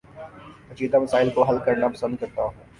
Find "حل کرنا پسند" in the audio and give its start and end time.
1.43-2.15